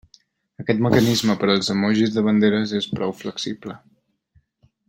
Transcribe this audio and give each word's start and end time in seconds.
Aquest 0.63 0.79
mecanisme 0.85 1.35
per 1.43 1.51
als 1.55 1.69
emojis 1.75 2.17
de 2.17 2.25
banderes 2.31 2.75
és 2.83 2.91
prou 2.97 3.17
flexible. 3.23 3.81